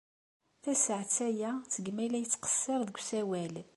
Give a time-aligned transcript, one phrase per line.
[0.63, 3.55] Tasaɛet aya seg mi ay la yettqeṣṣir deg usawal.